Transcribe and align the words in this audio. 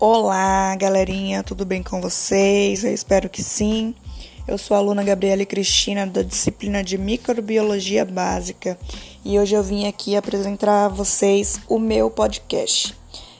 Olá, 0.00 0.76
galerinha, 0.76 1.42
tudo 1.42 1.64
bem 1.64 1.82
com 1.82 2.00
vocês? 2.00 2.84
Eu 2.84 2.94
espero 2.94 3.28
que 3.28 3.42
sim. 3.42 3.92
Eu 4.46 4.56
sou 4.56 4.76
a 4.76 4.78
aluna 4.78 5.02
Gabriela 5.02 5.44
Cristina 5.44 6.06
da 6.06 6.22
disciplina 6.22 6.84
de 6.84 6.96
Microbiologia 6.96 8.04
Básica 8.04 8.78
e 9.24 9.36
hoje 9.40 9.56
eu 9.56 9.62
vim 9.64 9.88
aqui 9.88 10.14
apresentar 10.14 10.84
a 10.84 10.88
vocês 10.88 11.60
o 11.68 11.80
meu 11.80 12.08
podcast. 12.12 12.94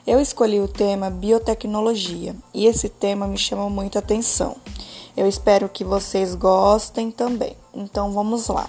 Eu 0.04 0.20
escolhi 0.20 0.58
o 0.58 0.66
tema 0.66 1.08
biotecnologia 1.10 2.34
e 2.52 2.66
esse 2.66 2.88
tema 2.88 3.28
me 3.28 3.38
chama 3.38 3.70
muita 3.70 4.00
atenção. 4.00 4.56
Eu 5.16 5.28
espero 5.28 5.68
que 5.68 5.84
vocês 5.84 6.34
gostem 6.34 7.12
também. 7.12 7.56
Então 7.72 8.10
vamos 8.10 8.48
lá. 8.48 8.68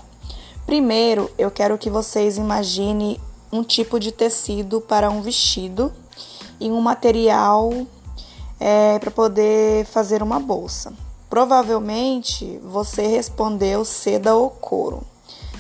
Primeiro, 0.64 1.28
eu 1.40 1.50
quero 1.50 1.76
que 1.76 1.90
vocês 1.90 2.38
imaginem 2.38 3.20
um 3.52 3.64
tipo 3.64 4.00
de 4.00 4.12
tecido 4.12 4.80
para 4.80 5.10
um 5.10 5.24
vestido 5.24 5.92
e 6.60 6.70
um 6.70 6.82
material 6.82 7.72
é, 8.60 9.00
para 9.00 9.12
poder 9.12 9.86
fazer 9.86 10.22
uma 10.22 10.40
bolsa. 10.40 10.94
Provavelmente 11.30 12.60
você 12.64 13.06
respondeu 13.08 13.86
seda 13.86 14.36
ou 14.36 14.50
couro. 14.50 15.04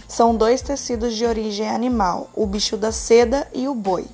São 0.07 0.35
dois 0.35 0.61
tecidos 0.61 1.15
de 1.15 1.25
origem 1.25 1.69
animal, 1.69 2.29
o 2.33 2.47
bicho 2.47 2.75
da 2.75 2.91
seda 2.91 3.47
e 3.53 3.67
o 3.67 3.75
boi. 3.75 4.07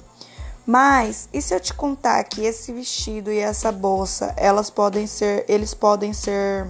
Mas 0.65 1.29
e 1.31 1.41
se 1.41 1.53
eu 1.53 1.59
te 1.59 1.73
contar 1.73 2.23
que 2.23 2.41
esse 2.41 2.73
vestido 2.73 3.31
e 3.31 3.37
essa 3.37 3.71
bolsa, 3.71 4.33
elas 4.35 4.69
podem 4.69 5.07
ser, 5.07 5.45
eles 5.47 5.73
podem 5.73 6.11
ser 6.11 6.67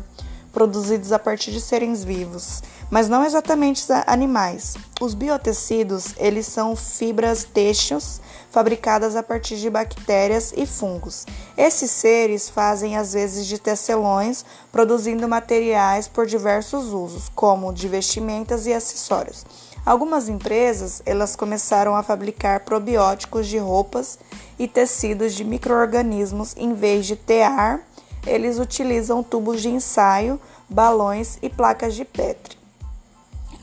produzidos 0.52 1.12
a 1.12 1.18
partir 1.18 1.52
de 1.52 1.62
seres 1.62 2.04
vivos? 2.04 2.62
Mas 2.96 3.10
não 3.10 3.26
exatamente 3.26 3.86
animais. 4.08 4.78
Os 5.02 5.14
biotecidos, 5.14 6.14
eles 6.16 6.46
são 6.46 6.78
fibras 6.78 7.44
têxteis 7.44 8.22
fabricadas 8.50 9.18
a 9.18 9.22
partir 9.22 9.58
de 9.58 9.70
bactérias 9.70 10.54
e 10.56 10.66
fungos. 10.66 11.26
Esses 11.58 11.92
seres 11.92 12.50
fazem 12.50 12.96
às 12.96 13.12
vezes 13.12 13.48
de 13.48 13.60
tecelões, 13.60 14.46
produzindo 14.72 15.28
materiais 15.28 16.08
por 16.08 16.26
diversos 16.26 16.86
usos, 16.94 17.28
como 17.36 17.74
de 17.74 17.90
vestimentas 17.90 18.66
e 18.66 18.72
acessórios. 18.72 19.46
Algumas 19.86 20.30
empresas, 20.30 21.02
elas 21.06 21.36
começaram 21.36 21.98
a 21.98 22.02
fabricar 22.02 22.62
probióticos 22.62 23.48
de 23.48 23.58
roupas 23.58 24.18
e 24.58 24.70
tecidos 24.70 25.34
de 25.34 25.44
microorganismos 25.44 26.56
em 26.56 26.74
vez 26.74 27.06
de 27.06 27.18
tear, 27.18 27.82
eles 28.26 28.58
utilizam 28.58 29.22
tubos 29.22 29.62
de 29.62 29.68
ensaio, 29.68 30.40
balões 30.70 31.38
e 31.42 31.50
placas 31.50 31.94
de 31.94 32.06
Petri. 32.06 32.64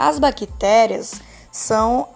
As 0.05 0.19
bactérias 0.19 1.23
são 1.53 2.09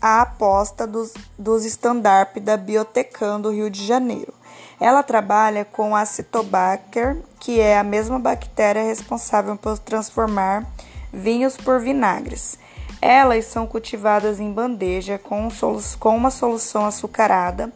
a 0.00 0.22
aposta 0.22 0.86
dos, 0.86 1.12
dos 1.38 1.66
stand-up 1.66 2.40
da 2.40 2.56
Biotecam 2.56 3.38
do 3.38 3.50
Rio 3.50 3.68
de 3.68 3.84
Janeiro. 3.84 4.32
Ela 4.80 5.02
trabalha 5.02 5.62
com 5.62 5.94
a 5.94 6.06
Citobacter, 6.06 7.18
que 7.38 7.60
é 7.60 7.78
a 7.78 7.84
mesma 7.84 8.18
bactéria 8.18 8.82
responsável 8.82 9.58
por 9.58 9.78
transformar 9.78 10.64
vinhos 11.12 11.54
por 11.54 11.80
vinagres. 11.80 12.58
Elas 12.98 13.44
são 13.44 13.66
cultivadas 13.66 14.40
em 14.40 14.50
bandeja 14.50 15.18
com, 15.18 15.46
com 16.00 16.16
uma 16.16 16.30
solução 16.30 16.86
açucarada. 16.86 17.70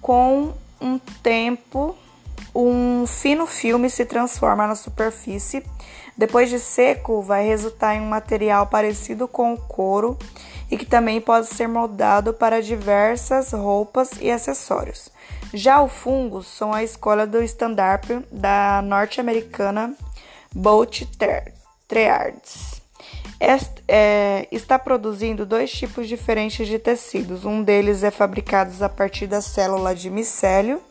Com 0.00 0.52
um 0.80 1.00
tempo, 1.20 1.96
um 2.66 3.06
fino 3.06 3.46
filme 3.46 3.88
se 3.88 4.04
transforma 4.04 4.66
na 4.66 4.74
superfície 4.74 5.62
depois 6.20 6.50
de 6.50 6.58
seco, 6.58 7.22
vai 7.22 7.46
resultar 7.46 7.94
em 7.94 8.00
um 8.02 8.06
material 8.06 8.66
parecido 8.66 9.26
com 9.26 9.54
o 9.54 9.56
couro 9.56 10.18
e 10.70 10.76
que 10.76 10.84
também 10.84 11.18
pode 11.18 11.46
ser 11.46 11.66
moldado 11.66 12.34
para 12.34 12.60
diversas 12.60 13.52
roupas 13.52 14.10
e 14.20 14.30
acessórios. 14.30 15.08
Já 15.54 15.80
o 15.80 15.88
fungo 15.88 16.42
são 16.42 16.74
a 16.74 16.84
escolha 16.84 17.26
do 17.26 17.42
estandarte 17.42 18.20
da 18.30 18.82
norte-americana 18.82 19.94
Boat 20.54 21.08
Treards. 21.88 22.82
É, 23.88 24.46
está 24.52 24.78
produzindo 24.78 25.46
dois 25.46 25.72
tipos 25.72 26.06
diferentes 26.06 26.68
de 26.68 26.78
tecidos. 26.78 27.46
Um 27.46 27.62
deles 27.62 28.02
é 28.04 28.10
fabricado 28.10 28.84
a 28.84 28.90
partir 28.90 29.26
da 29.26 29.40
célula 29.40 29.94
de 29.94 30.10
micélio 30.10 30.82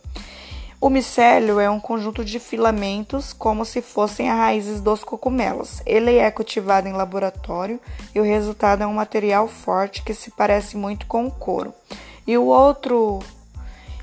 o 0.81 0.89
micélio 0.89 1.59
é 1.59 1.69
um 1.69 1.79
conjunto 1.79 2.23
de 2.23 2.39
filamentos 2.39 3.33
como 3.33 3.65
se 3.65 3.81
fossem 3.81 4.29
as 4.29 4.37
raízes 4.37 4.79
dos 4.79 5.03
cogumelos. 5.03 5.81
Ele 5.85 6.15
é 6.15 6.31
cultivado 6.31 6.87
em 6.87 6.93
laboratório 6.93 7.81
e 8.15 8.19
o 8.19 8.23
resultado 8.23 8.81
é 8.81 8.87
um 8.87 8.93
material 8.93 9.47
forte 9.47 10.01
que 10.03 10.13
se 10.13 10.31
parece 10.31 10.77
muito 10.77 11.05
com 11.05 11.27
o 11.27 11.31
couro. 11.31 11.73
E 12.25 12.37
o 12.37 12.45
outro 12.45 13.19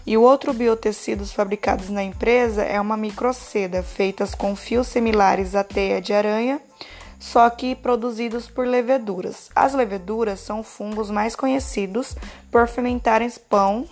e 0.07 0.17
o 0.17 0.23
outro 0.23 0.53
biotecidos 0.53 1.33
fabricados 1.33 1.89
na 1.89 2.05
empresa 2.05 2.63
é 2.63 2.81
uma 2.81 2.97
microceda, 2.97 3.83
feitas 3.83 4.35
com 4.35 4.55
fios 4.55 4.87
similares 4.87 5.55
à 5.55 5.65
teia 5.65 6.01
de 6.01 6.13
aranha, 6.13 6.61
só 7.19 7.49
que 7.51 7.75
produzidos 7.75 8.49
por 8.49 8.67
leveduras. 8.67 9.51
As 9.53 9.75
leveduras 9.75 10.41
são 10.41 10.63
fungos 10.63 11.11
mais 11.11 11.35
conhecidos 11.35 12.15
por 12.53 12.69
fermentarem 12.69 13.29
pão 13.49 13.89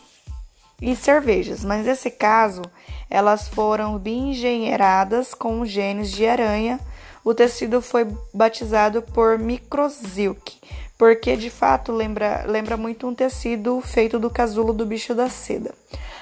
e 0.80 0.94
cervejas, 0.96 1.64
mas 1.64 1.86
nesse 1.86 2.10
caso 2.10 2.62
elas 3.08 3.48
foram 3.48 3.98
bioengenheiradas 3.98 5.34
com 5.34 5.64
genes 5.64 6.10
de 6.10 6.26
aranha. 6.26 6.80
O 7.24 7.32
tecido 7.32 7.80
foi 7.80 8.06
batizado 8.32 9.00
por 9.00 9.38
microsilk, 9.38 10.58
porque 10.98 11.36
de 11.36 11.48
fato 11.48 11.92
lembra, 11.92 12.44
lembra 12.46 12.76
muito 12.76 13.06
um 13.06 13.14
tecido 13.14 13.80
feito 13.80 14.18
do 14.18 14.28
casulo 14.28 14.72
do 14.72 14.84
bicho 14.84 15.14
da 15.14 15.28
seda. 15.30 15.74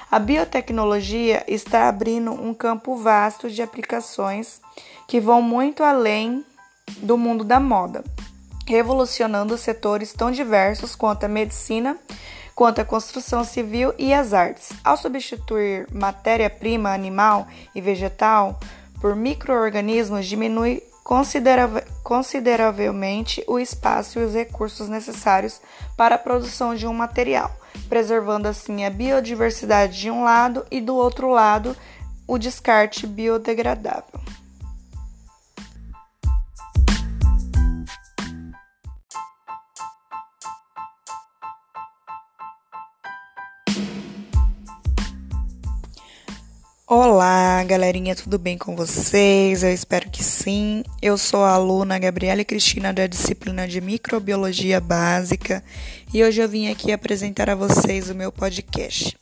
A 0.09 0.19
biotecnologia 0.19 1.43
está 1.47 1.89
abrindo 1.89 2.31
um 2.31 2.53
campo 2.53 2.95
vasto 2.95 3.49
de 3.49 3.61
aplicações 3.61 4.61
que 5.07 5.19
vão 5.19 5.41
muito 5.41 5.83
além 5.83 6.45
do 6.97 7.17
mundo 7.17 7.43
da 7.43 7.59
moda, 7.59 8.03
revolucionando 8.67 9.57
setores 9.57 10.13
tão 10.13 10.31
diversos 10.31 10.95
quanto 10.95 11.23
a 11.23 11.27
medicina 11.27 11.97
quanto 12.55 12.81
à 12.81 12.85
construção 12.85 13.43
civil 13.43 13.93
e 13.97 14.13
as 14.13 14.33
artes. 14.33 14.71
Ao 14.83 14.97
substituir 14.97 15.87
matéria-prima 15.91 16.91
animal 16.91 17.47
e 17.73 17.81
vegetal 17.81 18.59
por 19.01 19.15
microorganismos, 19.15 20.25
diminui 20.25 20.81
consideravelmente 22.03 23.43
o 23.47 23.59
espaço 23.59 24.19
e 24.19 24.23
os 24.23 24.33
recursos 24.33 24.87
necessários 24.87 25.59
para 25.97 26.15
a 26.15 26.19
produção 26.19 26.73
de 26.73 26.87
um 26.87 26.93
material, 26.93 27.51
preservando 27.89 28.47
assim 28.47 28.85
a 28.85 28.89
biodiversidade 28.89 29.99
de 29.99 30.09
um 30.09 30.23
lado 30.23 30.65
e 30.71 30.79
do 30.79 30.95
outro 30.95 31.29
lado 31.29 31.75
o 32.25 32.37
descarte 32.37 33.05
biodegradável. 33.05 34.22
Olá, 46.95 47.63
galerinha, 47.63 48.15
tudo 48.15 48.37
bem 48.37 48.55
com 48.55 48.75
vocês? 48.75 49.63
Eu 49.63 49.73
espero 49.73 50.11
que 50.11 50.23
sim. 50.23 50.83
Eu 51.01 51.17
sou 51.17 51.43
a 51.43 51.53
aluna 51.53 51.97
Gabriela 51.97 52.43
Cristina 52.43 52.93
da 52.93 53.07
disciplina 53.07 53.67
de 53.67 53.81
Microbiologia 53.81 54.79
Básica 54.79 55.63
e 56.13 56.23
hoje 56.23 56.39
eu 56.39 56.47
vim 56.47 56.69
aqui 56.69 56.91
apresentar 56.91 57.49
a 57.49 57.55
vocês 57.55 58.11
o 58.11 58.15
meu 58.15 58.31
podcast. 58.31 59.17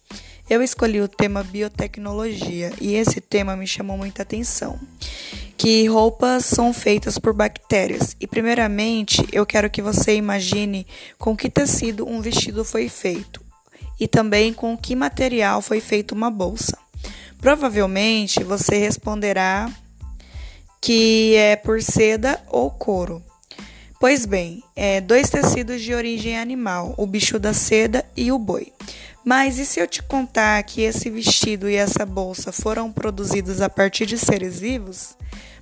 Eu 0.49 0.61
escolhi 0.61 0.99
o 0.99 1.07
tema 1.07 1.43
biotecnologia 1.43 2.73
e 2.81 2.93
esse 2.93 3.21
tema 3.21 3.55
me 3.55 3.65
chamou 3.65 3.97
muita 3.97 4.23
atenção. 4.23 4.77
Que 5.55 5.87
roupas 5.87 6.43
são 6.43 6.73
feitas 6.73 7.17
por 7.17 7.33
bactérias. 7.33 8.17
E 8.19 8.27
primeiramente, 8.27 9.25
eu 9.31 9.45
quero 9.45 9.69
que 9.69 9.81
você 9.81 10.13
imagine 10.17 10.85
com 11.17 11.37
que 11.37 11.49
tecido 11.49 12.05
um 12.05 12.19
vestido 12.19 12.65
foi 12.65 12.89
feito 12.89 13.41
e 13.97 14.09
também 14.09 14.51
com 14.51 14.77
que 14.77 14.93
material 14.93 15.61
foi 15.61 15.79
feita 15.79 16.13
uma 16.13 16.29
bolsa. 16.29 16.77
Provavelmente 17.41 18.43
você 18.43 18.77
responderá 18.77 19.67
que 20.79 21.35
é 21.35 21.55
por 21.55 21.81
seda 21.81 22.39
ou 22.47 22.69
couro. 22.71 23.21
Pois 23.99 24.25
bem, 24.25 24.63
é 24.75 25.01
dois 25.01 25.29
tecidos 25.29 25.81
de 25.81 25.93
origem 25.93 26.37
animal, 26.37 26.95
o 26.97 27.05
bicho 27.05 27.37
da 27.37 27.53
seda 27.53 28.05
e 28.15 28.31
o 28.31 28.39
boi. 28.39 28.71
Mas 29.23 29.59
e 29.59 29.65
se 29.65 29.79
eu 29.79 29.87
te 29.87 30.01
contar 30.01 30.61
que 30.63 30.81
esse 30.81 31.09
vestido 31.09 31.69
e 31.69 31.75
essa 31.75 32.03
bolsa 32.05 32.51
foram 32.51 32.91
produzidos 32.91 33.61
a 33.61 33.69
partir 33.69 34.07
de 34.07 34.17
seres 34.17 34.59
vivos, 34.59 35.15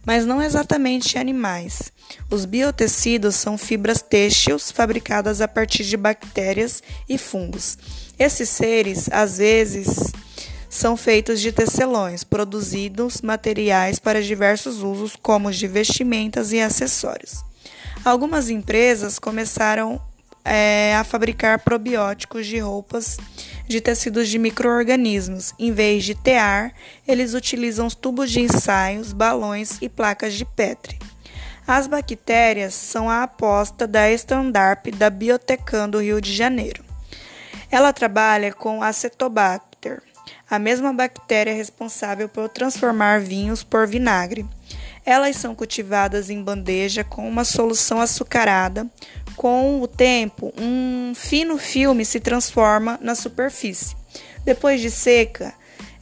mas 0.05 0.25
não 0.25 0.41
exatamente 0.41 1.17
animais? 1.17 1.91
Os 2.31 2.45
biotecidos 2.45 3.35
são 3.35 3.57
fibras 3.57 4.01
têxteis 4.01 4.71
fabricadas 4.71 5.41
a 5.41 5.47
partir 5.47 5.83
de 5.83 5.97
bactérias 5.97 6.81
e 7.07 7.17
fungos. 7.17 7.77
Esses 8.17 8.47
seres, 8.47 9.09
às 9.11 9.37
vezes, 9.37 10.13
são 10.69 10.95
feitos 10.95 11.42
de 11.42 11.51
tecelões, 11.51 12.24
produzidos 12.24 13.21
materiais 13.21 13.98
para 13.98 14.21
diversos 14.21 14.83
usos, 14.83 15.16
como 15.16 15.51
de 15.51 15.68
vestimentas 15.68 16.54
e 16.54 16.62
acessórios. 16.62 17.44
Algumas 18.06 18.50
empresas 18.50 19.18
começaram 19.18 20.00
é, 20.45 20.95
a 20.95 21.04
fabricar 21.04 21.60
probióticos 21.60 22.45
de 22.45 22.60
roupas 22.60 23.18
de 23.68 23.81
tecidos 23.81 24.30
de 24.30 24.39
microorganismos. 24.39 25.54
Em 25.60 25.71
vez 25.71 26.04
de 26.04 26.16
tear, 26.16 26.74
eles 27.07 27.33
utilizam 27.33 27.88
tubos 27.89 28.31
de 28.31 28.42
ensaios, 28.42 29.12
balões 29.12 29.77
e 29.81 29.89
placas 29.89 30.33
de 30.33 30.45
Petri. 30.45 30.98
As 31.68 31.86
bactérias 31.86 32.74
são 32.74 33.10
a 33.10 33.21
aposta 33.21 33.86
da 33.86 34.12
Standarp 34.12 34.88
da 34.88 35.10
Biotecam 35.10 35.88
do 35.88 36.00
Rio 36.00 36.19
de 36.19 36.33
Janeiro. 36.33 36.83
Ela 37.69 37.94
trabalha 37.94 38.51
com 38.51 38.81
Acetobacter, 38.81 40.01
a 40.49 40.57
mesma 40.57 40.91
bactéria 40.91 41.53
responsável 41.53 42.27
por 42.27 42.49
transformar 42.49 43.19
vinhos 43.21 43.63
por 43.63 43.87
vinagre. 43.87 44.45
Elas 45.05 45.35
são 45.35 45.55
cultivadas 45.55 46.29
em 46.29 46.41
bandeja 46.41 47.03
com 47.03 47.27
uma 47.27 47.43
solução 47.43 48.01
açucarada. 48.01 48.87
Com 49.35 49.81
o 49.81 49.87
tempo, 49.87 50.53
um 50.57 51.13
fino 51.15 51.57
filme 51.57 52.03
se 52.03 52.19
transforma 52.19 52.99
na 53.01 53.15
superfície. 53.15 53.95
Depois 54.43 54.81
de 54.81 54.91
seca, 54.91 55.53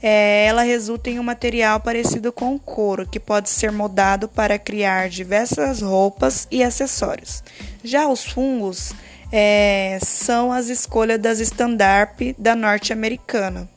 é, 0.01 0.45
ela 0.45 0.61
resulta 0.61 1.09
em 1.09 1.19
um 1.19 1.23
material 1.23 1.79
parecido 1.79 2.31
com 2.31 2.57
couro, 2.57 3.07
que 3.07 3.19
pode 3.19 3.49
ser 3.49 3.71
moldado 3.71 4.27
para 4.27 4.59
criar 4.59 5.09
diversas 5.09 5.81
roupas 5.81 6.47
e 6.51 6.63
acessórios. 6.63 7.43
Já 7.83 8.07
os 8.07 8.25
fungos 8.25 8.93
é, 9.31 9.99
são 10.01 10.51
as 10.51 10.67
escolhas 10.67 11.19
das 11.19 11.39
Standarp 11.39 12.19
da 12.37 12.55
norte-americana, 12.55 13.67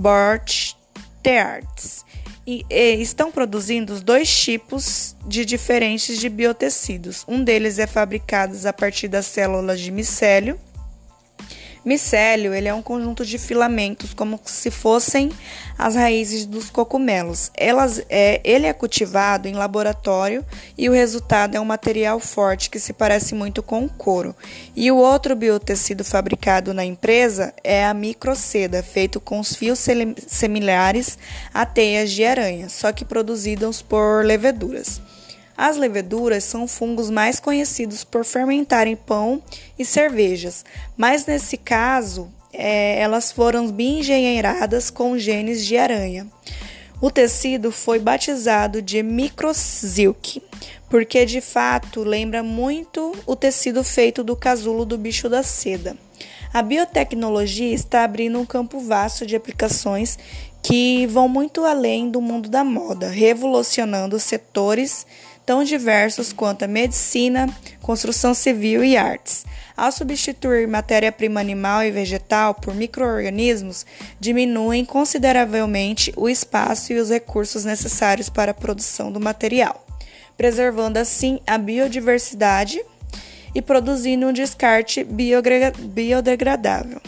Bort 0.00 0.74
Tearts 1.22 2.06
e, 2.46 2.64
e 2.70 2.94
estão 3.02 3.30
produzindo 3.30 4.00
dois 4.00 4.34
tipos 4.34 5.14
de 5.26 5.44
diferentes 5.44 6.18
de 6.18 6.28
biotecidos. 6.30 7.22
Um 7.28 7.44
deles 7.44 7.78
é 7.78 7.86
fabricado 7.86 8.56
a 8.66 8.72
partir 8.72 9.08
das 9.08 9.26
células 9.26 9.78
de 9.78 9.90
micélio 9.90 10.58
Micélio 11.84 12.54
ele 12.54 12.68
é 12.68 12.74
um 12.74 12.82
conjunto 12.82 13.24
de 13.24 13.38
filamentos, 13.38 14.12
como 14.12 14.38
se 14.44 14.70
fossem 14.70 15.30
as 15.78 15.94
raízes 15.94 16.44
dos 16.44 16.68
cogumelos. 16.68 17.50
Elas, 17.56 18.02
é, 18.08 18.40
ele 18.44 18.66
é 18.66 18.72
cultivado 18.72 19.48
em 19.48 19.54
laboratório 19.54 20.44
e 20.76 20.88
o 20.88 20.92
resultado 20.92 21.54
é 21.54 21.60
um 21.60 21.64
material 21.64 22.20
forte 22.20 22.68
que 22.68 22.78
se 22.78 22.92
parece 22.92 23.34
muito 23.34 23.62
com 23.62 23.84
o 23.84 23.88
couro. 23.88 24.34
E 24.76 24.90
o 24.90 24.96
outro 24.96 25.34
biotecido 25.34 26.04
fabricado 26.04 26.74
na 26.74 26.84
empresa 26.84 27.54
é 27.64 27.84
a 27.84 27.94
microceda, 27.94 28.82
feito 28.82 29.20
com 29.20 29.40
os 29.40 29.54
fios 29.54 29.78
similares 30.26 31.18
a 31.52 31.64
teias 31.64 32.10
de 32.10 32.24
aranha, 32.24 32.68
só 32.68 32.92
que 32.92 33.04
produzidos 33.04 33.80
por 33.80 34.24
leveduras. 34.24 35.00
As 35.62 35.76
leveduras 35.76 36.44
são 36.44 36.66
fungos 36.66 37.10
mais 37.10 37.38
conhecidos 37.38 38.02
por 38.02 38.24
fermentarem 38.24 38.96
pão 38.96 39.42
e 39.78 39.84
cervejas, 39.84 40.64
mas 40.96 41.26
nesse 41.26 41.58
caso 41.58 42.32
é, 42.50 42.98
elas 42.98 43.30
foram 43.30 43.70
bioengenheiradas 43.70 44.88
com 44.88 45.18
genes 45.18 45.62
de 45.66 45.76
aranha. 45.76 46.26
O 46.98 47.10
tecido 47.10 47.70
foi 47.70 47.98
batizado 47.98 48.80
de 48.80 49.02
microsilk, 49.02 50.42
porque 50.88 51.26
de 51.26 51.42
fato 51.42 52.04
lembra 52.04 52.42
muito 52.42 53.14
o 53.26 53.36
tecido 53.36 53.84
feito 53.84 54.24
do 54.24 54.34
casulo 54.34 54.86
do 54.86 54.96
bicho 54.96 55.28
da 55.28 55.42
seda. 55.42 55.94
A 56.54 56.62
biotecnologia 56.62 57.72
está 57.72 58.02
abrindo 58.02 58.40
um 58.40 58.46
campo 58.46 58.80
vasto 58.80 59.24
de 59.24 59.36
aplicações 59.36 60.18
que 60.62 61.06
vão 61.06 61.28
muito 61.28 61.64
além 61.64 62.10
do 62.10 62.20
mundo 62.20 62.48
da 62.48 62.62
moda, 62.62 63.08
revolucionando 63.08 64.18
setores 64.18 65.06
tão 65.44 65.64
diversos 65.64 66.32
quanto 66.32 66.64
a 66.64 66.68
medicina, 66.68 67.48
construção 67.80 68.34
civil 68.34 68.84
e 68.84 68.96
artes. 68.96 69.44
Ao 69.76 69.90
substituir 69.90 70.68
matéria-prima 70.68 71.40
animal 71.40 71.82
e 71.82 71.90
vegetal 71.90 72.54
por 72.54 72.74
microorganismos, 72.74 73.86
diminuem 74.20 74.84
consideravelmente 74.84 76.12
o 76.16 76.28
espaço 76.28 76.92
e 76.92 76.98
os 76.98 77.08
recursos 77.10 77.64
necessários 77.64 78.28
para 78.28 78.50
a 78.50 78.54
produção 78.54 79.10
do 79.10 79.18
material, 79.18 79.84
preservando 80.36 80.98
assim 80.98 81.40
a 81.46 81.56
biodiversidade 81.56 82.80
e 83.54 83.62
produzindo 83.62 84.26
um 84.26 84.32
descarte 84.32 85.02
biodegradável. 85.02 87.00